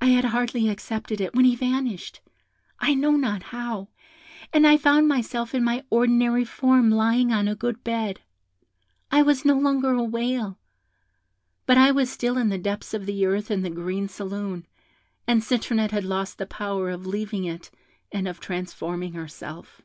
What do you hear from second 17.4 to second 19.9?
it and of transforming herself.